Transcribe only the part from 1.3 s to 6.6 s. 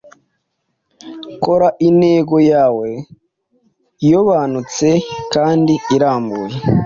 Kora intego yawe iobanute kandi irambuye